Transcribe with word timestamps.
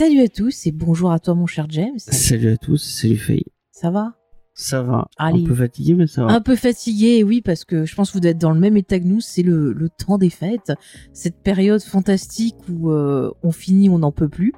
Salut 0.00 0.22
à 0.22 0.28
tous 0.28 0.66
et 0.66 0.72
bonjour 0.72 1.12
à 1.12 1.18
toi 1.18 1.34
mon 1.34 1.44
cher 1.44 1.66
James. 1.68 1.98
Salut 1.98 2.52
à 2.52 2.56
tous, 2.56 2.78
salut 2.78 3.18
Faye. 3.18 3.44
Ça 3.70 3.90
va? 3.90 4.14
Ça 4.54 4.82
va. 4.82 5.08
Allez. 5.18 5.42
Un 5.42 5.46
peu 5.46 5.54
fatigué, 5.54 5.92
mais 5.92 6.06
ça 6.06 6.24
va. 6.24 6.32
Un 6.32 6.40
peu 6.40 6.56
fatigué, 6.56 7.22
oui, 7.22 7.42
parce 7.42 7.66
que 7.66 7.84
je 7.84 7.94
pense 7.94 8.10
que 8.10 8.18
vous 8.18 8.26
êtes 8.26 8.38
dans 8.38 8.50
le 8.50 8.58
même 8.58 8.78
état 8.78 8.98
que 8.98 9.04
nous, 9.04 9.20
c'est 9.20 9.42
le, 9.42 9.74
le 9.74 9.90
temps 9.90 10.16
des 10.16 10.30
fêtes, 10.30 10.72
cette 11.12 11.42
période 11.42 11.82
fantastique 11.82 12.54
où 12.70 12.90
euh, 12.90 13.30
on 13.42 13.52
finit, 13.52 13.90
on 13.90 13.98
n'en 13.98 14.10
peut 14.10 14.30
plus. 14.30 14.54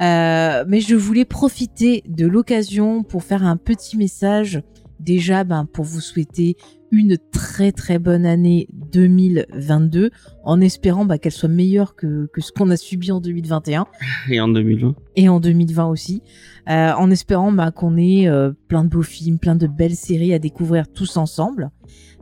Euh, 0.00 0.64
mais 0.68 0.80
je 0.80 0.94
voulais 0.94 1.24
profiter 1.24 2.04
de 2.06 2.28
l'occasion 2.28 3.02
pour 3.02 3.24
faire 3.24 3.42
un 3.42 3.56
petit 3.56 3.96
message, 3.96 4.62
déjà 5.00 5.42
ben, 5.42 5.66
pour 5.66 5.84
vous 5.84 6.00
souhaiter 6.00 6.56
une 6.90 7.18
très 7.32 7.72
très 7.72 7.98
bonne 7.98 8.26
année 8.26 8.68
2022, 8.92 10.10
en 10.44 10.60
espérant 10.60 11.04
bah, 11.04 11.18
qu'elle 11.18 11.32
soit 11.32 11.48
meilleure 11.48 11.96
que, 11.96 12.28
que 12.32 12.40
ce 12.40 12.52
qu'on 12.52 12.70
a 12.70 12.76
subi 12.76 13.12
en 13.12 13.20
2021 13.20 13.86
Et 14.30 14.40
en 14.40 14.48
2020 14.48 14.94
et 15.16 15.28
en 15.28 15.40
2020 15.40 15.86
aussi, 15.86 16.22
euh, 16.68 16.92
en 16.92 17.10
espérant 17.10 17.50
bah, 17.50 17.70
qu'on 17.70 17.96
ait 17.96 18.28
euh, 18.28 18.52
plein 18.68 18.84
de 18.84 18.88
beaux 18.88 19.02
films, 19.02 19.38
plein 19.38 19.56
de 19.56 19.66
belles 19.66 19.96
séries 19.96 20.34
à 20.34 20.38
découvrir 20.38 20.92
tous 20.92 21.16
ensemble. 21.16 21.70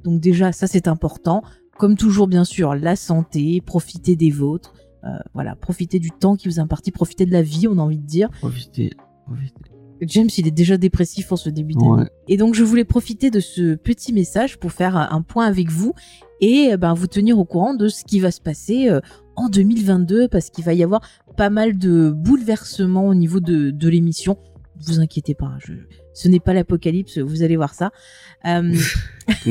Donc 0.05 0.21
déjà, 0.21 0.53
ça 0.53 0.67
c'est 0.67 0.89
important. 0.89 1.43
Comme 1.77 1.97
toujours, 1.97 2.29
bien 2.29 2.45
sûr, 2.45 2.75
la 2.77 2.95
santé, 2.95 3.61
profiter 3.61 4.15
des 4.15 4.31
vôtres, 4.31 4.75
euh, 5.05 5.09
voilà, 5.35 5.57
profiter 5.57 5.99
du 5.99 6.13
temps 6.13 6.37
qui 6.37 6.49
vous 6.49 6.59
est 6.59 6.63
imparti, 6.63 6.93
profiter 6.93 7.27
de 7.27 7.33
la 7.33 7.43
vie, 7.43 7.67
on 7.67 7.79
a 7.79 7.83
envie 7.83 7.99
de 7.99 8.07
dire. 8.07 8.31
Profitez. 8.31 8.93
profitez. 9.27 9.71
James, 10.07 10.29
il 10.37 10.47
est 10.47 10.53
déjà 10.53 10.77
dépressif 10.77 11.33
en 11.33 11.37
ce 11.37 11.51
début 11.51 11.75
d'année. 11.75 11.91
Ouais. 11.91 12.09
Et 12.29 12.37
donc, 12.37 12.55
je 12.55 12.65
voulais 12.65 12.85
profiter 12.85 13.31
de 13.31 13.41
ce 13.41 13.75
petit 13.75 14.13
message 14.13 14.59
pour 14.59 14.73
faire 14.73 14.97
un 14.97 15.23
point 15.23 15.47
avec 15.47 15.71
vous 15.71 15.95
et 16.41 16.73
euh, 16.73 16.77
ben, 16.77 16.95
vous 16.95 17.07
tenir 17.07 17.39
au 17.39 17.45
courant 17.45 17.75
de 17.75 17.89
ce 17.89 18.05
qui 18.05 18.21
va 18.21 18.31
se 18.31 18.41
passer 18.41 18.89
euh, 18.89 19.01
en 19.37 19.49
2022 19.49 20.29
parce 20.29 20.51
qu'il 20.51 20.65
va 20.65 20.75
y 20.75 20.83
avoir 20.83 21.01
pas 21.37 21.51
mal 21.51 21.79
de 21.79 22.11
bouleversements 22.11 23.07
au 23.07 23.15
niveau 23.15 23.41
de, 23.41 23.71
de 23.71 23.89
l'émission. 23.89 24.39
Vous 24.87 25.01
inquiétez 25.01 25.35
pas, 25.35 25.53
je, 25.59 25.73
ce 26.15 26.29
n'est 26.29 26.41
pas 26.41 26.55
l'apocalypse, 26.55 27.19
vous 27.19 27.43
allez 27.43 27.57
voir 27.57 27.75
ça. 27.75 27.91
Euh, 28.47 28.75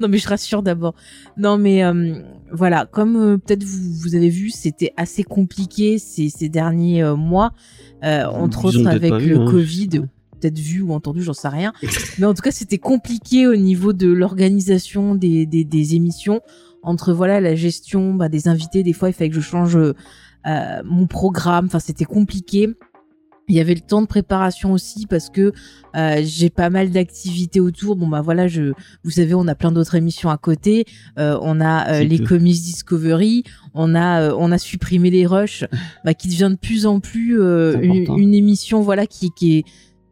non 0.00 0.08
mais 0.08 0.18
je 0.18 0.28
rassure 0.28 0.62
d'abord. 0.62 0.94
Non 1.36 1.58
mais 1.58 1.84
euh, 1.84 2.20
voilà, 2.50 2.86
comme 2.86 3.16
euh, 3.16 3.38
peut-être 3.38 3.62
vous, 3.62 3.92
vous 3.92 4.14
avez 4.14 4.30
vu, 4.30 4.50
c'était 4.50 4.92
assez 4.96 5.22
compliqué 5.22 5.98
ces, 5.98 6.30
ces 6.30 6.48
derniers 6.48 7.02
euh, 7.02 7.14
mois, 7.14 7.52
euh, 8.02 8.24
entre 8.24 8.64
autres 8.66 8.86
avec 8.86 9.12
vu, 9.14 9.30
le 9.30 9.40
hein, 9.40 9.50
Covid, 9.50 9.88
peut-être 10.40 10.58
vu 10.58 10.80
ou 10.80 10.92
entendu, 10.92 11.22
j'en 11.22 11.34
sais 11.34 11.48
rien. 11.48 11.72
Mais 12.18 12.26
en 12.26 12.34
tout 12.34 12.42
cas, 12.42 12.50
c'était 12.50 12.78
compliqué 12.78 13.46
au 13.46 13.56
niveau 13.56 13.92
de 13.92 14.08
l'organisation 14.08 15.14
des, 15.14 15.46
des, 15.46 15.64
des 15.64 15.94
émissions, 15.94 16.40
entre 16.82 17.12
voilà 17.12 17.40
la 17.40 17.54
gestion 17.54 18.14
bah, 18.14 18.28
des 18.28 18.48
invités. 18.48 18.82
Des 18.82 18.92
fois, 18.92 19.10
il 19.10 19.12
fallait 19.12 19.30
que 19.30 19.36
je 19.36 19.40
change 19.40 19.76
euh, 19.76 20.82
mon 20.84 21.06
programme. 21.06 21.66
Enfin, 21.66 21.80
c'était 21.80 22.04
compliqué. 22.04 22.70
Il 23.48 23.56
y 23.56 23.60
avait 23.60 23.74
le 23.74 23.80
temps 23.80 24.02
de 24.02 24.06
préparation 24.06 24.72
aussi 24.72 25.06
parce 25.06 25.30
que 25.30 25.52
euh, 25.96 26.20
j'ai 26.22 26.50
pas 26.50 26.70
mal 26.70 26.90
d'activités 26.90 27.60
autour. 27.60 27.96
Bon 27.96 28.06
bah 28.06 28.20
voilà, 28.20 28.46
je, 28.46 28.72
vous 29.04 29.10
savez, 29.10 29.34
on 29.34 29.48
a 29.48 29.54
plein 29.54 29.72
d'autres 29.72 29.94
émissions 29.94 30.30
à 30.30 30.36
côté. 30.36 30.84
Euh, 31.18 31.38
on 31.42 31.60
a 31.60 31.92
euh, 31.92 32.04
les 32.04 32.18
Comics 32.18 32.60
Discovery. 32.60 33.44
On 33.74 33.94
a 33.94 34.22
euh, 34.22 34.36
on 34.38 34.52
a 34.52 34.58
supprimé 34.58 35.10
les 35.10 35.26
rushs, 35.26 35.64
bah, 36.04 36.14
qui 36.14 36.28
devient 36.28 36.50
de 36.50 36.56
plus 36.56 36.86
en 36.86 37.00
plus 37.00 37.40
euh, 37.40 37.80
une, 37.80 38.34
émission 38.34 38.82
voilà 38.82 39.06
qui, 39.06 39.30
qui 39.30 39.58
est 39.58 39.64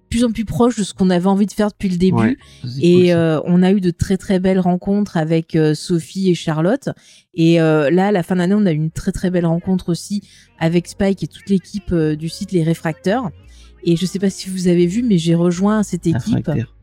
plus 0.08 0.24
en 0.24 0.30
plus 0.30 0.44
proche 0.44 0.76
de 0.76 0.84
ce 0.84 0.94
qu'on 0.94 1.10
avait 1.10 1.26
envie 1.26 1.46
de 1.46 1.52
faire 1.52 1.68
depuis 1.68 1.88
le 1.88 1.96
début. 1.96 2.16
Ouais, 2.16 2.36
Et 2.80 3.06
cool, 3.06 3.10
euh, 3.12 3.40
on 3.44 3.62
a 3.62 3.72
eu 3.72 3.80
de 3.80 3.90
très 3.90 4.16
très 4.16 4.38
belles 4.38 4.60
rencontres 4.60 5.16
avec 5.16 5.56
euh, 5.56 5.74
Sophie 5.74 6.30
et 6.30 6.34
Charlotte. 6.34 6.88
Et 7.34 7.60
euh, 7.60 7.90
là, 7.90 8.08
à 8.08 8.12
la 8.12 8.22
fin 8.22 8.36
d'année, 8.36 8.54
on 8.54 8.66
a 8.66 8.72
eu 8.72 8.76
une 8.76 8.90
très 8.90 9.12
très 9.12 9.30
belle 9.30 9.46
rencontre 9.46 9.88
aussi 9.88 10.22
avec 10.58 10.86
Spike 10.86 11.22
et 11.22 11.26
toute 11.26 11.48
l'équipe 11.48 11.94
du 11.94 12.28
site 12.28 12.52
Les 12.52 12.62
Réfracteurs. 12.62 13.30
Et 13.84 13.96
je 13.96 14.06
sais 14.06 14.18
pas 14.18 14.30
si 14.30 14.50
vous 14.50 14.68
avez 14.68 14.86
vu, 14.86 15.02
mais 15.02 15.18
j'ai 15.18 15.34
rejoint 15.34 15.82
cette 15.82 16.06
équipe. 16.06 16.34
Réfractaire. 16.36 16.74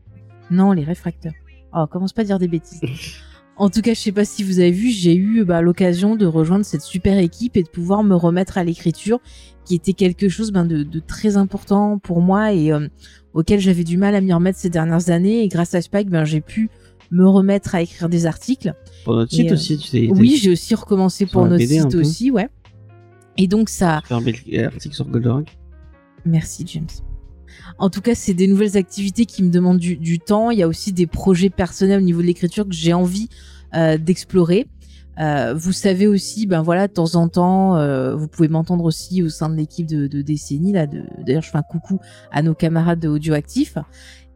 Non, 0.50 0.72
les 0.72 0.84
réfracteurs. 0.84 1.34
Oh, 1.74 1.86
commence 1.86 2.12
pas 2.12 2.22
à 2.22 2.24
dire 2.24 2.38
des 2.38 2.48
bêtises. 2.48 2.80
En 3.56 3.70
tout 3.70 3.82
cas, 3.82 3.94
je 3.94 4.00
sais 4.00 4.12
pas 4.12 4.24
si 4.24 4.42
vous 4.42 4.58
avez 4.58 4.72
vu, 4.72 4.90
j'ai 4.90 5.14
eu 5.14 5.44
bah, 5.44 5.62
l'occasion 5.62 6.16
de 6.16 6.26
rejoindre 6.26 6.64
cette 6.64 6.82
super 6.82 7.18
équipe 7.18 7.56
et 7.56 7.62
de 7.62 7.68
pouvoir 7.68 8.02
me 8.02 8.16
remettre 8.16 8.58
à 8.58 8.64
l'écriture, 8.64 9.20
qui 9.64 9.76
était 9.76 9.92
quelque 9.92 10.28
chose 10.28 10.50
ben, 10.50 10.64
de, 10.64 10.82
de 10.82 10.98
très 10.98 11.36
important 11.36 11.98
pour 11.98 12.20
moi 12.20 12.52
et 12.52 12.72
euh, 12.72 12.88
auquel 13.32 13.60
j'avais 13.60 13.84
du 13.84 13.96
mal 13.96 14.14
à 14.16 14.20
m'y 14.20 14.32
remettre 14.32 14.58
ces 14.58 14.70
dernières 14.70 15.10
années. 15.10 15.44
Et 15.44 15.48
grâce 15.48 15.74
à 15.74 15.82
Spike, 15.82 16.10
ben, 16.10 16.24
j'ai 16.24 16.40
pu 16.40 16.68
me 17.12 17.28
remettre 17.28 17.76
à 17.76 17.82
écrire 17.82 18.08
des 18.08 18.26
articles. 18.26 18.74
Pour 19.04 19.14
notre 19.14 19.32
Et, 19.32 19.36
site 19.36 19.50
euh, 19.50 19.54
aussi, 19.54 19.78
tu 19.78 19.90
t'es. 19.90 20.08
Oui, 20.10 20.36
j'ai 20.42 20.50
aussi 20.50 20.74
recommencé 20.74 21.26
pour 21.26 21.42
notre 21.46 21.58
BD 21.58 21.80
site 21.80 21.94
aussi, 21.94 22.30
ouais. 22.32 22.48
Et 23.36 23.46
donc 23.46 23.68
ça, 23.68 24.00
Faire 24.04 24.16
un 24.16 24.22
bel 24.22 24.36
article 24.64 24.94
sur 24.94 25.06
Goldorak? 25.06 25.56
Merci 26.24 26.64
James. 26.66 26.86
En 27.78 27.90
tout 27.90 28.00
cas, 28.00 28.14
c'est 28.14 28.34
des 28.34 28.46
nouvelles 28.46 28.76
activités 28.76 29.26
qui 29.26 29.42
me 29.42 29.50
demandent 29.50 29.78
du, 29.78 30.18
temps. 30.18 30.50
Il 30.50 30.58
y 30.58 30.62
a 30.62 30.68
aussi 30.68 30.92
des 30.92 31.06
projets 31.06 31.50
personnels 31.50 31.98
au 31.98 32.04
niveau 32.04 32.20
de 32.20 32.26
l'écriture 32.26 32.66
que 32.68 32.74
j'ai 32.74 32.92
envie 32.92 33.28
euh, 33.74 33.98
d'explorer. 33.98 34.66
Euh, 35.20 35.54
vous 35.54 35.72
savez 35.72 36.06
aussi, 36.06 36.46
ben 36.46 36.62
voilà, 36.62 36.88
de 36.88 36.92
temps 36.92 37.14
en 37.14 37.28
temps, 37.28 37.76
euh, 37.76 38.16
vous 38.16 38.26
pouvez 38.26 38.48
m'entendre 38.48 38.84
aussi 38.84 39.22
au 39.22 39.28
sein 39.28 39.48
de 39.48 39.54
l'équipe 39.54 39.86
de, 39.86 40.06
de 40.06 40.72
là. 40.72 40.86
D'ailleurs, 40.86 41.42
je 41.42 41.50
fais 41.50 41.58
un 41.58 41.62
coucou 41.62 42.00
à 42.32 42.42
nos 42.42 42.54
camarades 42.54 43.00
de 43.00 43.08
Audioactif. 43.08 43.78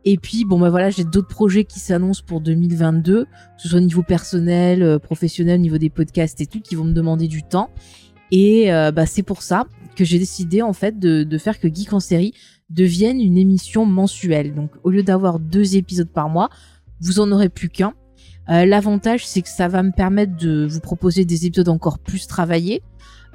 Et 0.04 0.16
puis, 0.16 0.44
bon, 0.44 0.58
ben 0.58 0.70
voilà, 0.70 0.90
j'ai 0.90 1.04
d'autres 1.04 1.28
projets 1.28 1.64
qui 1.64 1.80
s'annoncent 1.80 2.22
pour 2.24 2.40
2022, 2.40 3.24
que 3.24 3.28
ce 3.58 3.68
soit 3.68 3.78
au 3.78 3.82
niveau 3.82 4.02
personnel, 4.02 4.98
professionnel, 5.00 5.58
au 5.58 5.62
niveau 5.62 5.78
des 5.78 5.90
podcasts 5.90 6.40
et 6.40 6.46
tout, 6.46 6.60
qui 6.60 6.76
vont 6.76 6.84
me 6.84 6.92
demander 6.92 7.26
du 7.26 7.42
temps. 7.42 7.70
Et 8.30 8.70
bah, 8.94 9.06
c'est 9.06 9.24
pour 9.24 9.42
ça 9.42 9.66
que 9.96 10.04
j'ai 10.04 10.18
décidé 10.18 10.62
en 10.62 10.72
fait 10.72 10.98
de, 10.98 11.24
de 11.24 11.38
faire 11.38 11.58
que 11.58 11.66
Geek 11.66 11.92
en 11.92 12.00
série 12.00 12.32
devienne 12.70 13.20
une 13.20 13.36
émission 13.36 13.86
mensuelle. 13.86 14.54
Donc 14.54 14.70
au 14.82 14.90
lieu 14.90 15.02
d'avoir 15.02 15.38
deux 15.38 15.76
épisodes 15.76 16.08
par 16.08 16.28
mois, 16.28 16.50
vous 17.00 17.20
en 17.20 17.30
aurez 17.32 17.48
plus 17.48 17.68
qu'un. 17.68 17.94
Euh, 18.50 18.64
L'avantage 18.64 19.26
c'est 19.26 19.42
que 19.42 19.48
ça 19.48 19.68
va 19.68 19.82
me 19.82 19.92
permettre 19.92 20.36
de 20.36 20.66
vous 20.66 20.80
proposer 20.80 21.24
des 21.24 21.46
épisodes 21.46 21.68
encore 21.68 21.98
plus 21.98 22.26
travaillés, 22.26 22.82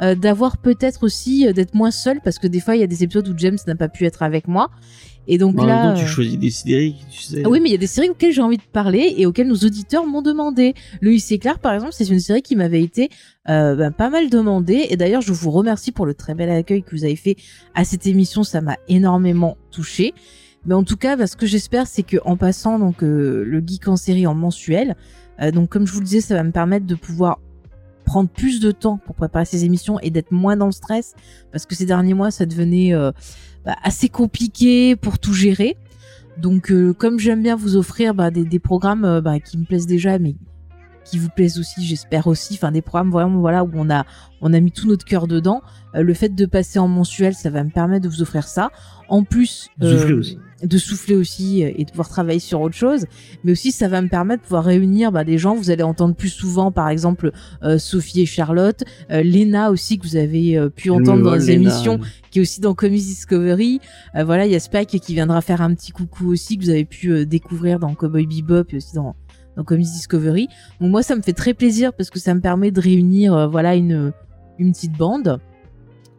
euh, 0.04 0.16
d'avoir 0.16 0.58
peut-être 0.58 1.04
aussi 1.04 1.48
euh, 1.48 1.54
d'être 1.54 1.74
moins 1.74 1.92
seul 1.92 2.20
parce 2.24 2.38
que 2.38 2.48
des 2.48 2.60
fois 2.60 2.76
il 2.76 2.82
y 2.82 2.84
a 2.84 2.88
des 2.88 3.04
épisodes 3.04 3.28
où 3.28 3.34
James 3.38 3.58
n'a 3.66 3.76
pas 3.76 3.90
pu 3.90 4.06
être 4.06 4.22
avec 4.22 4.48
moi. 4.48 4.70
Et 5.28 5.38
donc 5.38 5.56
même 5.56 5.68
là, 5.68 5.94
temps, 5.94 6.00
tu 6.00 6.04
euh, 6.04 6.08
choisis 6.08 6.38
des 6.38 6.50
séries, 6.50 6.96
tu 7.10 7.22
sais. 7.22 7.44
ah 7.46 7.50
oui, 7.50 7.62
mais 7.62 7.70
il 7.70 7.72
y 7.72 7.76
a 7.76 7.80
des 7.80 7.88
séries 7.88 8.10
auxquelles 8.10 8.34
j'ai 8.34 8.42
envie 8.42 8.58
de 8.58 8.64
parler 8.74 9.14
et 9.18 9.26
auxquelles 9.26 9.48
nos 9.48 9.56
auditeurs 9.56 10.06
m'ont 10.06 10.22
demandé. 10.22 10.74
Le 11.00 11.18
c'est 11.18 11.38
clair, 11.38 11.60
par 11.60 11.74
exemple, 11.74 11.94
c'est 11.94 12.10
une 12.10 12.20
série 12.20 12.42
qui 12.42 12.58
m'avait 12.58 12.82
été 12.82 13.10
euh, 13.50 13.76
ben, 13.76 13.92
pas 13.92 14.10
mal 14.10 14.30
demandée. 14.30 14.88
Et 14.90 14.98
d'ailleurs, 14.98 15.22
je 15.22 15.32
vous 15.32 15.52
remercie 15.52 15.94
pour 15.94 16.06
le 16.06 16.14
très 16.14 16.36
bel 16.36 16.50
accueil 16.50 16.84
que 16.84 16.92
vous 16.92 17.06
avez 17.06 17.16
fait 17.16 17.38
à 17.74 17.86
cette 17.86 18.06
émission. 18.06 18.44
Ça 18.44 18.60
m'a 18.60 18.78
énormément 18.90 19.58
touché. 19.72 20.14
Mais 20.66 20.74
en 20.74 20.84
tout 20.84 20.98
cas, 20.98 21.16
ben, 21.16 21.26
ce 21.26 21.38
que 21.38 21.46
j'espère, 21.46 21.88
c'est 21.88 22.04
que 22.04 22.18
en 22.26 22.36
passant 22.36 22.78
donc 22.78 23.02
le 23.02 23.64
geek 23.66 23.88
en 23.88 23.96
série 23.96 24.28
en 24.28 24.36
mensuel, 24.36 24.98
donc 25.54 25.70
comme 25.70 25.88
je 25.88 25.94
vous 25.94 26.00
le 26.00 26.06
disais, 26.06 26.22
ça 26.22 26.36
va 26.36 26.44
me 26.44 26.52
permettre 26.52 26.86
de 26.86 26.96
pouvoir 26.96 27.40
prendre 28.14 28.30
plus 28.30 28.60
de 28.60 28.70
temps 28.70 29.00
pour 29.04 29.16
préparer 29.16 29.46
ces 29.46 29.66
émissions 29.66 30.00
et 30.02 30.12
d'être 30.12 30.32
moins 30.32 30.56
dans 30.56 30.68
le 30.68 30.72
stress 30.72 31.16
parce 31.52 31.66
que 31.66 31.74
ces 31.74 31.88
derniers 31.88 32.14
mois, 32.14 32.30
ça 32.30 32.46
devenait 32.46 32.94
euh, 32.94 33.12
bah, 33.66 33.76
assez 33.82 34.08
compliqué 34.08 34.96
pour 34.96 35.18
tout 35.18 35.34
gérer. 35.34 35.78
Donc, 36.38 36.72
euh, 36.72 36.94
comme 36.94 37.18
j'aime 37.18 37.42
bien 37.42 37.56
vous 37.56 37.76
offrir 37.76 38.14
bah, 38.14 38.30
des, 38.30 38.46
des 38.46 38.60
programmes 38.60 39.04
euh, 39.04 39.20
bah, 39.20 39.40
qui 39.40 39.58
me 39.58 39.66
plaisent 39.66 39.88
déjà, 39.88 40.20
mais 40.20 40.36
qui 41.06 41.18
vous 41.18 41.30
plaisent 41.30 41.58
aussi, 41.58 41.84
j'espère 41.84 42.28
aussi. 42.28 42.54
Enfin, 42.54 42.72
des 42.72 42.84
programmes 42.84 43.10
vraiment 43.10 43.40
voilà 43.40 43.64
où 43.64 43.72
on 43.74 43.90
a 43.90 44.06
on 44.42 44.54
a 44.54 44.60
mis 44.60 44.72
tout 44.72 44.88
notre 44.88 45.06
cœur 45.06 45.26
dedans. 45.26 45.64
Le 45.96 46.14
fait 46.14 46.30
de 46.30 46.46
passer 46.46 46.78
en 46.78 46.88
mensuel, 46.88 47.34
ça 47.34 47.50
va 47.50 47.64
me 47.64 47.72
permettre 47.72 48.04
de 48.04 48.10
vous 48.10 48.22
offrir 48.22 48.48
ça. 48.48 48.70
En 49.10 49.24
plus, 49.24 49.70
aussi. 49.82 50.38
De 50.64 50.78
souffler 50.78 51.16
aussi 51.16 51.62
et 51.62 51.84
de 51.84 51.90
pouvoir 51.90 52.10
travailler 52.10 52.40
sur 52.40 52.62
autre 52.62 52.76
chose. 52.76 53.06
Mais 53.44 53.52
aussi, 53.52 53.72
ça 53.72 53.88
va 53.88 54.02
me 54.02 54.08
permettre 54.08 54.44
de 54.44 54.48
pouvoir 54.48 54.66
réunir 54.66 55.12
bah, 55.12 55.24
des 55.24 55.38
gens. 55.38 55.56
Vous 55.56 55.70
allez 55.70 55.84
entendre 55.84 56.16
plus 56.16 56.30
souvent, 56.30 56.72
par 56.72 56.90
exemple, 56.90 57.32
euh, 57.64 57.78
Sophie 57.78 58.22
et 58.22 58.26
Charlotte, 58.26 58.84
euh, 59.12 59.22
Léna 59.24 59.72
aussi 59.72 59.98
que 59.98 60.08
vous 60.08 60.16
avez 60.16 60.58
euh, 60.58 60.70
pu 60.70 60.90
entendre 60.90 61.24
dans 61.24 61.36
les 61.36 61.46
Léna. 61.46 61.70
émissions 61.72 62.00
qui 62.32 62.40
est 62.40 62.42
aussi 62.42 62.62
dans 62.62 62.74
Comics 62.74 63.04
Discovery. 63.04 63.80
Euh, 64.16 64.24
voilà, 64.24 64.46
il 64.46 64.52
y 64.52 64.56
a 64.56 64.60
Spike 64.60 65.00
qui 65.00 65.14
viendra 65.14 65.42
faire 65.42 65.62
un 65.62 65.74
petit 65.74 65.92
coucou 65.92 66.32
aussi 66.32 66.58
que 66.58 66.64
vous 66.64 66.70
avez 66.70 66.86
pu 66.86 67.26
découvrir 67.26 67.80
dans 67.80 67.94
Cowboy 67.94 68.26
Bebop 68.26 68.72
et 68.72 68.78
aussi 68.78 68.96
dans 68.96 69.16
dans 69.56 69.64
Comics 69.64 69.86
Discovery. 69.86 70.48
Donc 70.82 70.90
moi 70.90 71.04
ça 71.04 71.16
me 71.16 71.22
fait 71.22 71.34
très 71.34 71.54
plaisir 71.54 71.94
parce 71.94 72.10
que 72.10 72.18
ça 72.18 72.34
me 72.34 72.42
permet 72.42 72.72
de 72.72 72.82
réunir 72.82 73.48
voilà 73.52 73.76
une 73.76 74.12
une 74.58 74.72
petite 74.72 74.98
bande. 74.98 75.40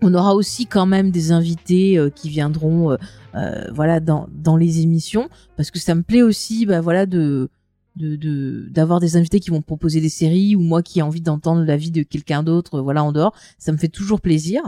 On 0.02 0.14
aura 0.14 0.34
aussi 0.34 0.66
quand 0.66 0.86
même 0.86 1.10
des 1.10 1.32
invités 1.32 1.98
euh, 1.98 2.10
qui 2.10 2.28
viendront, 2.28 2.92
euh, 2.92 2.96
euh, 3.34 3.70
voilà, 3.72 4.00
dans, 4.00 4.28
dans 4.32 4.56
les 4.56 4.80
émissions, 4.80 5.28
parce 5.56 5.70
que 5.70 5.78
ça 5.78 5.94
me 5.94 6.02
plaît 6.02 6.22
aussi, 6.22 6.66
bah 6.66 6.80
voilà, 6.80 7.06
de 7.06 7.48
de 7.96 8.66
d'avoir 8.70 8.98
des 8.98 9.16
invités 9.16 9.38
qui 9.38 9.50
vont 9.50 9.62
proposer 9.62 10.00
des 10.00 10.08
séries 10.08 10.56
ou 10.56 10.60
moi 10.60 10.82
qui 10.82 10.98
ai 10.98 11.02
envie 11.02 11.20
d'entendre 11.20 11.62
l'avis 11.62 11.92
de 11.92 12.02
quelqu'un 12.02 12.42
d'autre, 12.42 12.80
voilà, 12.80 13.04
en 13.04 13.12
dehors. 13.12 13.34
Ça 13.56 13.70
me 13.70 13.76
fait 13.76 13.88
toujours 13.88 14.20
plaisir. 14.20 14.62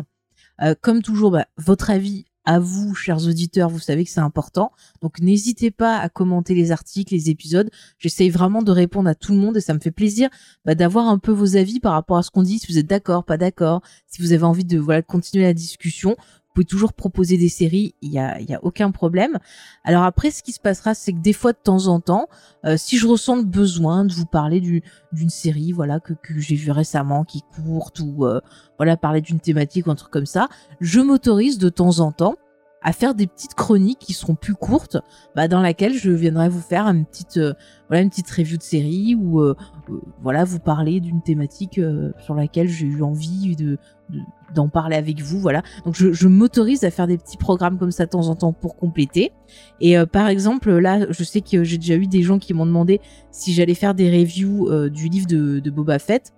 comme 0.81 1.03
toujours, 1.03 1.33
bah, 1.33 1.47
votre 1.59 1.91
avis 1.91 2.27
à 2.47 2.61
vous, 2.61 2.95
chers 2.95 3.27
auditeurs, 3.27 3.69
vous 3.69 3.81
savez 3.81 4.05
que 4.05 4.11
c'est 4.11 4.21
important. 4.21 4.73
Donc 5.03 5.21
n'hésitez 5.21 5.71
pas 5.71 5.99
à 5.99 6.09
commenter 6.09 6.55
les 6.55 6.73
articles, 6.73 7.13
les 7.13 7.29
épisodes. 7.29 7.69
J'essaye 7.99 8.31
vraiment 8.31 8.63
de 8.63 8.71
répondre 8.71 9.09
à 9.09 9.15
tout 9.15 9.33
le 9.33 9.39
monde 9.39 9.57
et 9.57 9.61
ça 9.61 9.75
me 9.75 9.81
fait 9.81 9.91
plaisir 9.91 10.31
bah, 10.65 10.75
d'avoir 10.75 11.09
un 11.09 11.19
peu 11.19 11.33
vos 11.33 11.57
avis 11.57 11.81
par 11.81 11.93
rapport 11.93 12.17
à 12.17 12.23
ce 12.23 12.31
qu'on 12.31 12.43
dit, 12.43 12.59
si 12.59 12.73
vous 12.73 12.79
êtes 12.79 12.87
d'accord, 12.87 13.25
pas 13.25 13.37
d'accord, 13.37 13.83
si 14.07 14.23
vous 14.23 14.33
avez 14.33 14.45
envie 14.45 14.65
de 14.65 14.79
voilà 14.79 15.03
continuer 15.03 15.45
la 15.45 15.55
discussion 15.55 16.17
pouvez 16.57 16.65
toujours 16.65 16.95
proposer 16.95 17.37
des 17.37 17.51
séries, 17.51 17.95
il 18.01 18.11
y 18.13 18.19
a, 18.19 18.39
aucun 18.63 18.91
problème. 18.91 19.39
Alors 19.85 20.05
après, 20.05 20.31
ce 20.31 20.43
qui 20.43 20.53
se 20.53 20.61
passera, 20.61 20.95
c'est 20.95 21.13
que 21.13 21.19
des 21.19 21.35
fois, 21.35 21.53
de 21.53 21.59
temps 21.63 21.87
en 21.87 22.01
temps, 22.01 22.29
euh, 22.65 22.77
si 22.79 22.97
je 22.97 23.07
ressens 23.07 23.37
le 23.37 23.45
besoin 23.45 24.07
de 24.07 24.13
vous 24.13 24.25
parler 24.25 24.61
d'une 25.13 25.29
série, 25.29 25.73
voilà, 25.73 26.01
que, 26.01 26.15
que 26.15 26.39
j'ai 26.41 26.57
vue 26.57 26.71
récemment, 26.71 27.25
qui 27.25 27.39
est 27.39 27.63
courte, 27.63 28.01
ou 28.01 28.25
euh, 28.25 28.41
voilà, 28.79 28.97
parler 28.97 29.21
d'une 29.21 29.39
thématique 29.39 29.87
ou 29.87 29.91
un 29.91 29.95
truc 29.97 30.11
comme 30.11 30.27
ça, 30.27 30.49
je 30.81 31.01
m'autorise 31.01 31.59
de 31.59 31.69
temps 31.69 32.01
en 32.01 32.11
temps 32.11 32.37
à 32.87 32.93
faire 32.93 33.17
des 33.17 33.27
petites 33.27 33.55
chroniques 33.55 33.99
qui 33.99 34.13
seront 34.13 34.37
plus 34.37 34.55
courtes, 34.55 34.97
bah, 35.35 35.49
dans 35.49 35.61
laquelle 35.61 35.93
je 35.93 36.13
viendrai 36.13 36.49
vous 36.49 36.61
faire 36.61 36.87
une 36.87 37.05
petite, 37.05 37.37
euh, 37.37 37.53
voilà, 37.89 38.01
une 38.05 38.11
petite 38.11 38.31
review 38.31 38.57
de 38.57 38.63
série 38.63 39.17
ou 39.17 39.41
euh, 39.41 39.57
euh, 39.91 40.01
voilà, 40.23 40.45
vous 40.45 40.61
parler 40.61 41.01
d'une 41.01 41.21
thématique 41.21 41.81
sur 42.21 42.35
laquelle 42.37 42.69
j'ai 42.69 42.87
eu 42.87 43.03
envie 43.03 43.57
de 43.57 43.77
d'en 44.55 44.69
parler 44.69 44.95
avec 44.95 45.21
vous, 45.21 45.41
voilà. 45.41 45.65
Donc 45.85 45.97
je, 45.97 46.13
je 46.13 46.29
m'autorise 46.29 46.85
à 46.85 46.93
faire 46.93 47.09
des 47.09 47.19
petits 47.19 47.37
programmes 47.37 47.77
comme 47.77 47.91
ça 47.91 48.05
de 48.05 48.11
temps 48.11 48.29
en 48.29 48.37
temps 48.37 48.53
pour 48.53 48.77
compléter. 48.77 49.33
Et 49.81 49.97
par 50.07 50.29
exemple, 50.29 50.71
là, 50.79 51.11
je 51.11 51.25
sais 51.25 51.41
que 51.41 51.65
j'ai 51.65 51.79
déjà 51.79 51.97
eu 51.97 52.07
des 52.07 52.23
gens 52.23 52.39
qui 52.39 52.55
m'ont 52.55 52.67
demandé 52.67 53.01
si 53.33 53.53
j'allais 53.53 53.75
faire 53.75 53.95
des 53.95 54.09
reviews 54.09 54.89
du 54.91 55.09
livre 55.09 55.27
de, 55.27 55.59
de 55.59 55.71
Boba 55.71 55.99
Fett. 55.99 56.33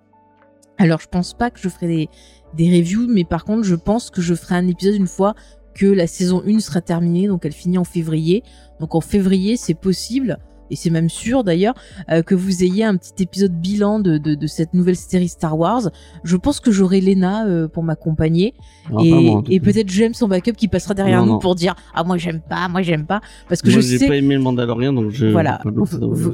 Alors 0.79 0.99
je 0.99 1.07
pense 1.07 1.33
pas 1.35 1.51
que 1.51 1.59
je 1.59 1.69
ferai 1.69 1.87
des, 1.87 2.09
des 2.55 2.79
reviews, 2.79 3.05
mais 3.07 3.25
par 3.25 3.45
contre 3.45 3.63
je 3.63 3.75
pense 3.75 4.09
que 4.09 4.21
je 4.21 4.33
ferai 4.33 4.55
un 4.55 4.67
épisode 4.67 4.95
une 4.95 5.07
fois 5.07 5.35
que 5.73 5.85
la 5.85 6.07
saison 6.07 6.43
1 6.45 6.59
sera 6.59 6.81
terminée, 6.81 7.27
donc 7.27 7.45
elle 7.45 7.53
finit 7.53 7.77
en 7.77 7.83
février. 7.83 8.43
Donc 8.79 8.95
en 8.95 9.01
février, 9.01 9.57
c'est 9.57 9.73
possible, 9.73 10.37
et 10.71 10.75
c'est 10.75 10.89
même 10.89 11.09
sûr 11.09 11.43
d'ailleurs, 11.43 11.73
euh, 12.11 12.21
que 12.21 12.35
vous 12.35 12.63
ayez 12.63 12.83
un 12.83 12.95
petit 12.95 13.23
épisode 13.23 13.53
bilan 13.53 13.99
de, 13.99 14.17
de, 14.17 14.47
cette 14.47 14.73
nouvelle 14.73 14.95
série 14.95 15.27
Star 15.27 15.57
Wars. 15.57 15.89
Je 16.23 16.37
pense 16.37 16.59
que 16.59 16.71
j'aurai 16.71 17.01
Lena 17.01 17.45
euh, 17.47 17.67
pour 17.67 17.83
m'accompagner, 17.83 18.53
et, 19.01 19.33
et 19.49 19.59
peut-être 19.59 19.89
James 19.89 20.13
en 20.21 20.27
backup 20.27 20.53
qui 20.53 20.67
passera 20.67 20.93
derrière 20.93 21.25
nous 21.25 21.39
pour 21.39 21.55
dire 21.55 21.75
ah 21.93 22.03
moi 22.03 22.17
j'aime 22.17 22.41
pas, 22.41 22.67
moi 22.67 22.81
j'aime 22.81 23.05
pas, 23.05 23.21
parce 23.47 23.61
que 23.61 23.69
moi, 23.69 23.81
je 23.81 23.97
sais. 23.97 24.07
pas 24.07 24.15
aimé 24.15 24.35
le 24.35 24.41
Mandalorian, 24.41 24.93
donc 24.93 25.11
je. 25.11 25.27
Voilà, 25.27 25.61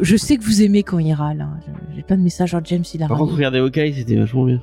je 0.01 0.17
sais 0.17 0.37
que 0.37 0.43
vous 0.43 0.61
aimez 0.61 0.83
quand 0.83 0.99
il 0.99 1.13
râle. 1.13 1.41
Hein. 1.41 1.59
J'ai 1.95 2.03
plein 2.03 2.17
de 2.17 2.23
messages 2.23 2.53
à 2.53 2.61
James 2.63 2.83
il 2.93 3.03
a. 3.03 3.07
Par 3.07 3.17
contre, 3.17 3.35
regardez 3.35 3.59
Hawkeye, 3.59 3.93
c'était 3.93 4.15
vachement 4.15 4.45
bien. 4.45 4.61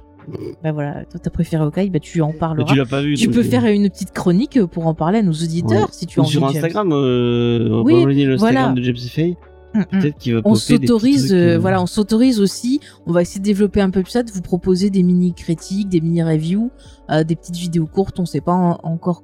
Bah 0.63 0.73
voilà, 0.73 1.05
toi 1.05 1.21
t'as 1.23 1.31
préféré 1.31 1.65
Hawkeye, 1.65 1.91
bah 1.91 1.99
tu 1.99 2.21
en 2.23 2.33
parleras. 2.33 2.71
tu 2.71 2.77
l'as 2.77 2.87
pas 2.87 3.03
vu. 3.03 3.15
Tu 3.15 3.29
peux 3.29 3.43
faire 3.43 3.65
une 3.67 3.89
petite 3.91 4.13
chronique 4.13 4.65
pour 4.67 4.87
en 4.87 4.95
parler 4.95 5.19
à 5.19 5.23
nos 5.23 5.33
auditeurs 5.33 5.93
si 5.93 6.07
tu 6.07 6.21
envie. 6.21 6.31
Sur 6.31 6.45
Instagram, 6.45 6.91
euh, 6.93 7.83
oui, 7.85 8.25
le 8.25 8.35
Instagram 8.35 8.75
de 8.75 8.83
James 8.83 8.97
Fay. 8.97 9.37
Mm, 9.75 9.81
mm. 9.81 9.85
Peut-être 10.01 10.19
qu'il 10.19 10.35
va 10.35 10.41
on 10.45 10.55
s'autorise, 10.55 11.33
euh, 11.33 11.55
euh, 11.55 11.59
voilà, 11.59 11.83
on 11.83 11.87
s'autorise 11.87 12.41
aussi. 12.41 12.81
On 13.07 13.13
va 13.13 13.23
essayer 13.23 13.41
de 13.41 13.45
développer 13.45 13.81
un 13.81 13.91
peu 13.91 14.03
plus 14.03 14.11
ça, 14.11 14.23
de 14.23 14.31
vous 14.31 14.43
proposer 14.43 14.91
des 14.91 15.03
mini 15.03 15.35
critiques, 15.35 15.89
des 15.89 16.01
mini 16.01 16.23
reviews, 16.23 16.71
euh, 17.11 17.25
des 17.25 17.37
petites 17.37 17.57
vidéos 17.57 17.87
courtes. 17.87 18.19
On 18.21 18.27
sait 18.27 18.41
pas 18.41 18.53
encore 18.83 19.23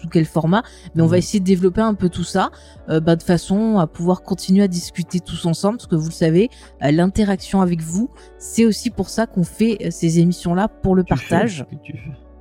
sous 0.00 0.08
quel 0.08 0.24
format, 0.24 0.62
mais 0.94 1.02
on 1.02 1.06
va 1.06 1.18
essayer 1.18 1.40
de 1.40 1.44
développer 1.44 1.80
un 1.80 1.94
peu 1.94 2.08
tout 2.08 2.24
ça 2.24 2.50
euh, 2.88 3.00
bah, 3.00 3.16
de 3.16 3.22
façon 3.22 3.78
à 3.78 3.86
pouvoir 3.86 4.22
continuer 4.22 4.64
à 4.64 4.68
discuter 4.68 5.20
tous 5.20 5.46
ensemble, 5.46 5.76
parce 5.78 5.86
que 5.86 5.96
vous 5.96 6.08
le 6.08 6.12
savez, 6.12 6.48
euh, 6.82 6.90
l'interaction 6.90 7.60
avec 7.60 7.80
vous, 7.80 8.10
c'est 8.38 8.64
aussi 8.64 8.90
pour 8.90 9.08
ça 9.08 9.26
qu'on 9.26 9.44
fait 9.44 9.78
euh, 9.84 9.90
ces 9.90 10.18
émissions-là 10.18 10.68
pour 10.68 10.94
le 10.94 11.04
partage. 11.04 11.66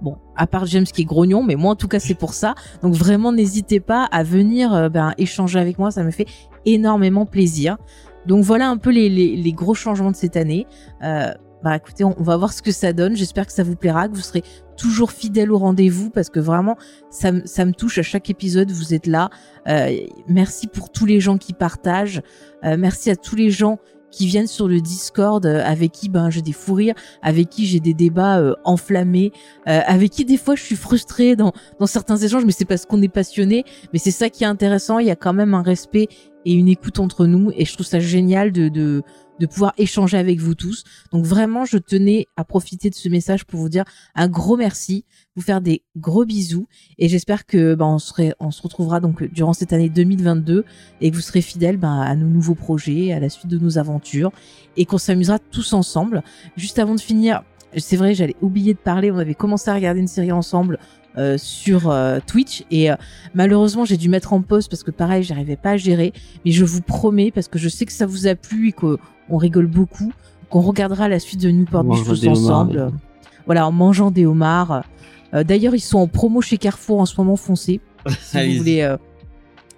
Bon, 0.01 0.17
à 0.38 0.47
part 0.47 0.65
James 0.65 0.85
qui 0.85 1.01
est 1.01 1.06
grognon, 1.06 1.44
mais 1.44 1.56
moi 1.56 1.71
en 1.71 1.75
tout 1.75 1.89
cas 1.89 2.00
c'est 2.00 2.13
pour 2.13 2.33
ça. 2.33 2.56
Donc 2.81 2.94
vraiment 2.94 3.33
n'hésitez 3.33 3.81
pas 3.81 4.06
à 4.06 4.23
venir 4.23 4.89
ben, 4.89 5.13
échanger 5.17 5.59
avec 5.59 5.77
moi, 5.77 5.91
ça 5.91 6.03
me 6.03 6.11
fait 6.11 6.25
énormément 6.65 7.25
plaisir. 7.25 7.77
Donc 8.25 8.45
voilà 8.45 8.69
un 8.69 8.77
peu 8.77 8.91
les, 8.91 9.09
les, 9.09 9.35
les 9.35 9.51
gros 9.51 9.73
changements 9.73 10.11
de 10.11 10.15
cette 10.15 10.38
année. 10.38 10.67
Euh, 11.03 11.33
bah 11.63 11.75
écoutez, 11.75 12.03
on, 12.03 12.13
va 12.17 12.38
voir 12.38 12.53
ce 12.53 12.61
que 12.61 12.71
ça 12.71 12.94
donne. 12.94 13.15
J'espère 13.15 13.45
que 13.45 13.51
ça 13.51 13.63
vous 13.63 13.75
plaira, 13.75 14.07
que 14.07 14.15
vous 14.15 14.21
serez 14.21 14.44
toujours 14.77 15.11
fidèle 15.11 15.51
au 15.51 15.57
rendez-vous 15.57 16.09
parce 16.09 16.29
que 16.29 16.39
vraiment, 16.39 16.77
ça, 17.09 17.31
ça, 17.45 17.65
me 17.65 17.73
touche 17.73 17.97
à 17.97 18.01
chaque 18.01 18.29
épisode. 18.29 18.71
Vous 18.71 18.94
êtes 18.94 19.07
là. 19.07 19.29
Euh, 19.67 19.95
merci 20.27 20.67
pour 20.67 20.91
tous 20.91 21.06
les 21.06 21.19
gens 21.19 21.38
qui 21.38 21.53
partagent. 21.53 22.21
Euh, 22.63 22.77
merci 22.77 23.09
à 23.09 23.15
tous 23.15 23.35
les 23.35 23.50
gens 23.51 23.79
qui 24.11 24.25
viennent 24.27 24.47
sur 24.47 24.67
le 24.67 24.81
Discord 24.81 25.45
euh, 25.45 25.63
avec 25.63 25.91
qui 25.91 26.09
ben 26.09 26.29
j'ai 26.29 26.41
des 26.41 26.51
fous 26.51 26.73
rires, 26.73 26.95
avec 27.21 27.50
qui 27.50 27.65
j'ai 27.65 27.79
des 27.79 27.94
débats 27.94 28.39
euh, 28.39 28.56
enflammés, 28.63 29.31
euh, 29.67 29.81
avec 29.85 30.11
qui 30.11 30.25
des 30.25 30.38
fois 30.38 30.56
je 30.56 30.63
suis 30.63 30.75
frustrée 30.75 31.35
dans 31.35 31.51
dans 31.79 31.85
certains 31.85 32.17
échanges, 32.17 32.45
mais 32.45 32.51
c'est 32.51 32.65
parce 32.65 32.85
qu'on 32.85 33.01
est 33.01 33.09
passionné. 33.09 33.63
Mais 33.94 34.00
c'est 34.00 34.11
ça 34.11 34.29
qui 34.29 34.44
est 34.44 34.47
intéressant. 34.47 35.00
Il 35.00 35.07
y 35.07 35.11
a 35.11 35.15
quand 35.15 35.33
même 35.33 35.53
un 35.53 35.61
respect 35.61 36.07
et 36.45 36.53
une 36.53 36.67
écoute 36.67 37.00
entre 37.00 37.25
nous, 37.25 37.51
et 37.56 37.65
je 37.65 37.73
trouve 37.73 37.85
ça 37.85 38.00
génial 38.00 38.51
de 38.51 38.69
de 38.69 39.03
de 39.39 39.45
pouvoir 39.45 39.74
échanger 39.77 40.18
avec 40.18 40.39
vous 40.39 40.56
tous. 40.56 40.83
Donc 41.12 41.25
vraiment, 41.25 41.65
je 41.65 41.77
tenais 41.77 42.27
à 42.38 42.44
profiter 42.44 42.89
de 42.89 42.95
ce 42.95 43.09
message 43.09 43.45
pour 43.45 43.59
vous 43.59 43.69
dire 43.69 43.86
un 44.15 44.27
gros 44.27 44.57
merci, 44.57 45.06
vous 45.36 45.41
faire 45.41 45.62
des 45.62 45.83
gros 45.97 46.25
bisous 46.25 46.68
et 46.97 47.07
j'espère 47.07 47.45
que 47.45 47.75
ben, 47.75 47.86
on, 47.86 48.00
se 48.51 48.62
retrouvera 48.62 49.00
donc 49.00 49.24
durant 49.24 49.53
cette 49.53 49.74
année 49.74 49.89
2022 49.89 50.65
et 51.01 51.12
que 51.12 51.15
vous 51.15 51.21
serez 51.21 51.41
fidèles 51.41 51.77
ben, 51.77 52.01
à 52.01 52.15
nos 52.15 52.27
nouveaux 52.27 52.56
projets, 52.56 53.13
à 53.13 53.19
la 53.19 53.30
suite 53.30 53.47
de 53.47 53.57
nos 53.57 53.77
aventures 53.77 54.31
et 54.77 54.86
qu'on 54.86 54.97
s'amusera 54.97 55.39
tous 55.39 55.74
ensemble. 55.74 56.24
Juste 56.56 56.80
avant 56.80 56.95
de 56.95 57.01
finir, 57.01 57.44
c'est 57.77 57.97
vrai, 57.97 58.15
j'allais 58.15 58.35
oublier 58.42 58.74
de 58.74 58.80
parler, 58.80 59.12
on 59.12 59.18
avait 59.18 59.35
commencé 59.35 59.69
à 59.69 59.75
regarder 59.75 60.00
une 60.00 60.07
série 60.07 60.31
ensemble 60.31 60.80
euh, 61.17 61.38
sur 61.38 61.89
euh, 61.89 62.19
Twitch. 62.25 62.63
Et 62.69 62.91
euh, 62.91 62.95
malheureusement 63.33 63.83
j'ai 63.83 63.97
dû 63.97 64.09
mettre 64.09 64.31
en 64.31 64.41
pause 64.41 64.67
parce 64.67 64.83
que 64.83 64.91
pareil 64.91 65.23
j'arrivais 65.23 65.56
pas 65.56 65.71
à 65.71 65.77
gérer. 65.77 66.13
Mais 66.45 66.51
je 66.51 66.63
vous 66.63 66.81
promets 66.81 67.31
parce 67.31 67.47
que 67.47 67.57
je 67.57 67.67
sais 67.67 67.85
que 67.85 67.91
ça 67.91 68.06
vous 68.06 68.27
a 68.27 68.35
plu 68.35 68.69
et 68.69 68.71
qu'on 68.71 68.97
rigole 69.38 69.67
beaucoup 69.67 70.11
qu'on 70.50 70.61
regardera 70.61 71.09
la 71.09 71.19
suite 71.19 71.41
de 71.41 71.50
Newport 71.50 71.83
Beach 71.83 72.03
tous 72.03 72.27
ensemble. 72.27 72.91
voilà 73.45 73.67
en 73.67 73.71
mangeant 73.71 74.11
des 74.11 74.25
homards. 74.25 74.83
D'ailleurs 75.33 75.75
ils 75.75 75.80
sont 75.80 75.99
en 75.99 76.07
promo 76.07 76.42
chez 76.42 76.57
Carrefour 76.57 76.99
en 76.99 77.06
ce 77.06 77.16
moment 77.18 77.35
foncé 77.35 77.81
si 78.21 78.37
vous 78.51 78.57
voulez 78.59 78.95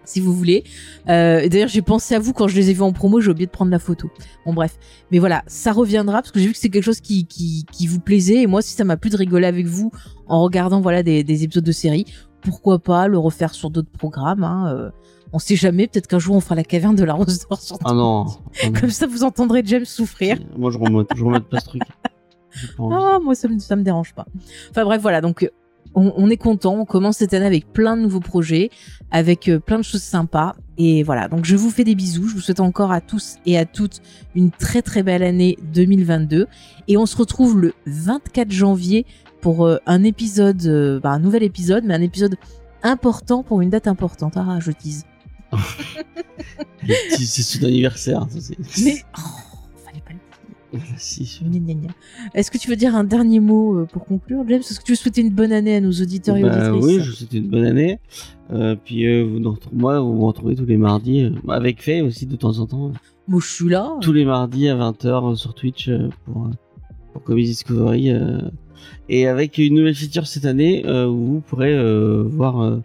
si 0.04 0.20
vous 0.20 0.34
voulez. 0.34 0.64
Euh, 1.10 1.48
D'ailleurs, 1.48 1.70
j'ai 1.70 1.82
pensé 1.82 2.16
à 2.16 2.20
vous 2.20 2.34
quand 2.34 2.48
je 2.48 2.56
les 2.56 2.70
ai 2.70 2.74
vus 2.74 2.82
en 2.82 2.94
promo, 2.94 3.22
j'ai 3.22 3.32
oublié 3.32 3.46
de 3.46 3.52
prendre 3.52 3.72
la 3.72 3.80
photo. 3.80 4.10
Bon, 4.46 4.54
bref. 4.54 4.78
Mais 5.12 5.20
voilà, 5.20 5.44
ça 5.48 5.72
reviendra 5.72 6.22
parce 6.22 6.32
que 6.32 6.40
j'ai 6.40 6.48
vu 6.48 6.54
que 6.54 6.60
c'est 6.60 6.70
quelque 6.70 6.84
chose 6.84 7.02
qui, 7.02 7.26
qui, 7.26 7.66
qui, 7.72 7.88
vous 7.88 8.00
plaisait. 8.00 8.42
Et 8.42 8.48
moi, 8.48 8.62
si 8.62 8.74
ça 8.74 8.84
m'a 8.84 8.98
plu 8.98 9.10
de 9.10 9.18
rigoler 9.18 9.48
avec 9.48 9.66
vous 9.66 9.92
en 10.28 10.42
regardant 10.44 10.82
voilà 10.82 11.04
des, 11.04 11.24
des 11.24 11.44
épisodes 11.44 11.64
de 11.64 11.72
série, 11.72 12.06
pourquoi 12.42 12.80
pas 12.80 13.08
le 13.08 13.18
refaire 13.18 13.54
sur 13.54 13.70
d'autres 13.70 13.92
programmes. 13.92 14.44
Hein, 14.44 14.74
euh, 14.74 14.90
on 15.34 15.40
sait 15.40 15.56
jamais, 15.56 15.88
peut-être 15.88 16.08
qu'un 16.08 16.20
jour 16.20 16.36
on 16.36 16.42
fera 16.42 16.56
la 16.56 16.64
caverne 16.64 16.96
de 16.96 17.04
la 17.04 17.14
rose 17.14 17.46
d'or 17.48 17.62
sur 17.62 17.78
Ah 17.86 17.94
non, 17.94 18.26
Comme 18.80 18.90
ça, 18.90 19.08
vous 19.08 19.24
entendrez 19.24 19.62
James 19.66 19.86
souffrir. 19.86 20.38
Moi, 20.58 20.72
je 20.72 20.78
remonte, 20.78 21.08
je 21.16 21.24
remonte 21.24 21.48
pas 21.48 21.60
ce 21.60 21.66
truc. 21.66 21.84
Ah, 22.80 23.18
moi, 23.24 23.34
ça 23.34 23.48
me, 23.48 23.60
ça 23.60 23.78
me 23.78 23.82
dérange 23.82 24.14
pas. 24.14 24.26
Enfin 24.72 24.84
bref, 24.84 25.02
voilà. 25.02 25.22
Donc, 25.22 25.50
on, 25.94 26.30
est 26.30 26.38
content. 26.38 26.80
On 26.80 26.86
commence 26.86 27.18
cette 27.18 27.34
année 27.34 27.46
avec 27.46 27.72
plein 27.72 27.98
de 27.98 28.02
nouveaux 28.02 28.20
projets, 28.20 28.70
avec 29.12 29.50
euh, 29.50 29.60
plein 29.60 29.78
de 29.78 29.84
choses 29.84 30.02
sympas. 30.02 30.56
Et 30.78 31.04
voilà, 31.04 31.28
donc 31.28 31.46
je 31.46 31.56
vous 31.56 31.70
fais 31.70 31.84
des 31.84 31.96
bisous. 31.96 32.28
Je 32.28 32.36
vous 32.36 32.42
souhaite 32.42 32.60
encore 32.60 32.92
à 32.92 33.02
tous 33.02 33.38
et 33.46 33.58
à 33.58 33.66
toutes 33.66 34.02
une 34.36 34.52
très 34.52 34.82
très 34.82 35.04
belle 35.04 35.24
année 35.24 35.58
2022. 35.74 36.48
Et 36.88 36.98
on 36.98 37.06
se 37.06 37.16
retrouve 37.18 37.60
le 37.60 37.74
24 37.86 38.52
janvier 38.52 39.06
pour 39.42 39.66
euh, 39.66 39.78
un 39.86 40.04
épisode, 40.04 40.66
euh, 40.66 41.00
bah, 41.00 41.10
un 41.12 41.20
nouvel 41.20 41.44
épisode, 41.44 41.84
mais 41.84 41.94
un 41.94 42.02
épisode 42.02 42.36
important 42.84 43.44
pour 43.44 43.62
une 43.62 43.70
date 43.70 43.88
importante. 43.88 44.34
Ah, 44.38 44.60
je 44.60 44.72
tease. 44.72 45.06
c'est 47.10 47.44
son 47.44 47.66
anniversaire. 47.66 48.28
Mais... 48.84 49.04
Est-ce 52.34 52.52
que 52.52 52.58
tu 52.58 52.70
veux 52.70 52.76
dire 52.76 52.96
un 52.96 53.04
dernier 53.04 53.40
mot 53.40 53.80
euh, 53.80 53.86
pour 53.86 54.06
conclure, 54.06 54.44
James? 54.48 54.60
Est-ce 54.60 54.80
que 54.80 54.86
tu 54.86 54.94
veux 54.94 54.98
souhaiter 54.98 55.22
une 55.22 55.32
bonne 55.32 55.52
année 55.52 55.76
à 55.76 55.82
nos 55.82 55.92
auditeurs 55.92 56.38
et 56.38 56.44
bah, 56.44 56.72
auditrices 56.72 56.86
Oui, 56.86 57.04
je 57.04 57.12
souhaite 57.12 57.34
une 57.34 57.50
bonne 57.50 57.66
année. 57.66 58.00
Euh, 58.52 58.76
puis 58.76 59.06
euh, 59.06 59.24
vous, 59.24 59.58
moi, 59.74 60.00
vous 60.00 60.14
me 60.14 60.24
retrouvez 60.24 60.56
tous 60.56 60.66
les 60.66 60.78
mardis, 60.78 61.32
avec 61.48 61.82
Faye 61.82 62.02
aussi 62.02 62.26
de 62.26 62.36
temps 62.36 62.60
en 62.60 62.66
temps. 62.66 62.92
Moi, 63.28 63.42
je 63.44 63.52
suis 63.52 63.70
là. 63.70 63.98
Tous 64.02 64.14
les 64.14 64.26
mardis 64.26 64.70
à 64.70 64.76
20h 64.76 65.36
sur 65.36 65.54
Twitch 65.54 65.90
pour, 66.26 66.50
pour 67.14 67.24
Comedy 67.24 67.50
Discovery. 67.50 68.14
et 69.10 69.28
avec 69.28 69.58
une 69.58 69.76
nouvelle 69.76 69.96
feature 69.96 70.28
cette 70.28 70.46
année 70.46 70.86
où 70.88 71.26
vous 71.26 71.42
pourrez 71.42 71.78
voir, 72.24 72.80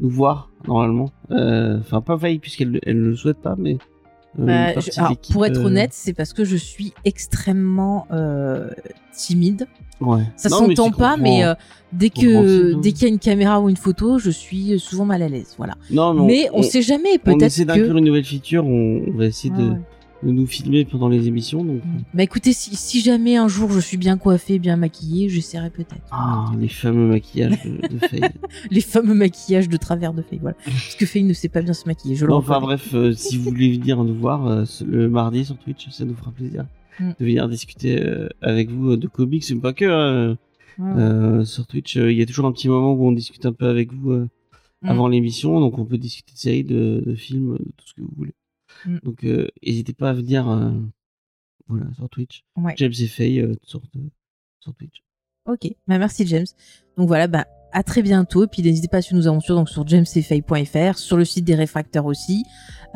nous 0.00 0.08
voir 0.08 0.50
normalement. 0.66 1.10
Enfin, 1.30 2.00
pas 2.00 2.18
Faye 2.18 2.38
puisqu'elle 2.38 2.80
elle 2.82 3.00
ne 3.00 3.08
le 3.08 3.16
souhaite 3.16 3.38
pas, 3.38 3.56
mais 3.58 3.74
euh, 3.74 3.95
Bah, 4.38 4.78
je- 4.80 4.98
alors, 5.00 5.16
pour 5.32 5.46
être 5.46 5.60
euh, 5.60 5.64
honnête, 5.66 5.90
c'est 5.92 6.12
parce 6.12 6.32
que 6.32 6.44
je 6.44 6.56
suis 6.56 6.92
extrêmement 7.04 8.06
euh, 8.10 8.70
timide. 9.12 9.66
ouais. 10.00 10.22
Ça 10.36 10.48
mais 10.48 10.74
s'entend 10.74 10.90
pas, 10.90 11.16
mais 11.16 11.44
euh, 11.44 11.54
dès 11.92 12.10
que 12.10 12.74
hein. 12.74 12.80
dès 12.82 12.92
qu'il 12.92 13.02
y 13.02 13.06
a 13.06 13.08
une 13.08 13.18
caméra 13.18 13.60
ou 13.60 13.68
une 13.68 13.76
photo, 13.76 14.18
je 14.18 14.30
suis 14.30 14.78
souvent 14.78 15.04
mal 15.04 15.22
à 15.22 15.28
l'aise. 15.28 15.54
Voilà. 15.56 15.74
Non, 15.90 16.12
Mais 16.14 16.48
on, 16.52 16.62
sait 16.62 16.82
jamais. 16.82 17.14
on 17.14 17.18
Peut-être 17.18 17.42
essaie 17.44 17.62
que. 17.64 17.68
d'inclure 17.68 17.96
une 17.96 18.04
nouvelle 18.04 18.24
feature, 18.24 18.64
on, 18.66 19.02
on 19.08 19.16
va 19.16 19.26
essayer 19.26 19.52
de, 19.54 19.70
ouais. 19.70 19.78
De 20.22 20.30
nous 20.30 20.46
filmer 20.46 20.84
pendant 20.84 21.08
les 21.08 21.28
émissions. 21.28 21.64
Donc, 21.64 21.82
Bah 22.14 22.22
écoutez, 22.22 22.52
si, 22.52 22.74
si 22.74 23.00
jamais 23.00 23.36
un 23.36 23.48
jour 23.48 23.70
je 23.70 23.80
suis 23.80 23.96
bien 23.98 24.16
coiffée, 24.16 24.58
bien 24.58 24.76
maquillée, 24.76 25.28
j'essaierai 25.28 25.70
peut-être. 25.70 26.06
ah, 26.10 26.46
les 26.58 26.68
fameux 26.68 27.06
maquillages 27.08 27.62
de, 27.64 27.86
de 27.88 27.98
Faye. 27.98 28.20
Les 28.70 28.80
fameux 28.80 29.14
maquillages 29.14 29.68
de 29.68 29.76
travers 29.76 30.14
de 30.14 30.22
Faye, 30.22 30.38
voilà. 30.40 30.56
Parce 30.64 30.94
que 30.96 31.04
Faye 31.06 31.22
ne 31.24 31.32
sait 31.34 31.48
pas 31.48 31.62
bien 31.62 31.74
se 31.74 31.86
maquiller, 31.86 32.14
je 32.16 32.24
Non, 32.26 32.36
enfin 32.36 32.60
bref, 32.60 32.94
euh, 32.94 33.12
si 33.12 33.36
vous 33.36 33.50
voulez 33.50 33.76
venir 33.78 34.02
nous 34.04 34.14
voir 34.14 34.46
euh, 34.46 34.64
le 34.86 35.08
mardi 35.08 35.44
sur 35.44 35.56
Twitch, 35.58 35.88
ça 35.90 36.04
nous 36.04 36.14
fera 36.14 36.30
plaisir 36.32 36.66
Mm. 36.98 37.10
de 37.20 37.24
venir 37.26 37.46
discuter 37.50 38.00
euh, 38.02 38.26
avec 38.40 38.70
vous 38.70 38.92
euh, 38.92 38.96
de 38.96 39.06
comics, 39.06 39.44
mais 39.50 39.60
pas 39.60 39.74
que. 39.74 39.84
hein. 39.84 40.38
Ouais. 40.78 40.90
Euh, 41.02 41.44
sur 41.44 41.66
Twitch, 41.66 41.98
euh, 41.98 42.10
il 42.10 42.16
y 42.16 42.22
a 42.22 42.26
toujours 42.26 42.46
un 42.46 42.52
petit 42.52 42.68
moment 42.70 42.94
où 42.94 43.06
on 43.06 43.12
discute 43.12 43.44
un 43.44 43.52
peu 43.52 43.66
avec 43.68 43.92
vous 43.92 44.12
euh, 44.12 44.28
Mm. 44.82 44.88
avant 44.88 45.08
l'émission, 45.08 45.58
donc 45.60 45.78
on 45.78 45.84
peut 45.86 45.96
discuter 45.98 46.32
de 46.34 46.38
séries, 46.38 46.64
de, 46.64 47.02
de 47.04 47.14
films, 47.14 47.52
de 47.58 47.64
tout 47.76 47.86
ce 47.86 47.94
que 47.94 48.00
vous 48.02 48.12
voulez. 48.16 48.34
Mm. 48.84 48.98
Donc 49.02 49.24
euh, 49.24 49.48
n'hésitez 49.64 49.92
pas 49.92 50.10
à 50.10 50.12
venir 50.12 50.48
euh, 50.48 50.70
voilà, 51.68 51.86
sur 51.94 52.08
Twitch. 52.08 52.44
Ouais. 52.56 52.74
James 52.76 52.92
et 52.98 53.06
Faye 53.06 53.40
euh, 53.40 53.54
sur, 53.62 53.80
Twitch. 54.78 55.04
Ok, 55.46 55.68
bah 55.86 55.98
merci 55.98 56.26
James. 56.26 56.46
Donc 56.96 57.06
voilà, 57.08 57.28
bah 57.28 57.46
à 57.72 57.82
très 57.82 58.02
bientôt. 58.02 58.44
Et 58.44 58.48
puis 58.48 58.62
n'hésitez 58.62 58.88
pas 58.88 58.98
à 58.98 59.02
suivre 59.02 59.20
nos 59.20 59.28
aventures 59.28 59.54
donc 59.54 59.68
sur 59.68 59.86
jamesfay.fr, 59.86 60.98
sur 60.98 61.16
le 61.16 61.24
site 61.24 61.44
des 61.44 61.54
réfracteurs 61.54 62.06
aussi, 62.06 62.44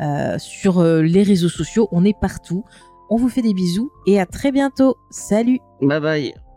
euh, 0.01 0.37
sur 0.37 0.79
euh, 0.79 1.01
les 1.01 1.23
réseaux 1.23 1.49
sociaux. 1.49 1.87
On 1.91 2.03
est 2.03 2.17
partout. 2.19 2.65
On 3.09 3.17
vous 3.17 3.29
fait 3.29 3.41
des 3.41 3.53
bisous 3.53 3.91
et 4.05 4.19
à 4.19 4.25
très 4.25 4.51
bientôt. 4.51 4.95
Salut 5.11 5.59
Bye 5.81 5.99
bye 5.99 6.50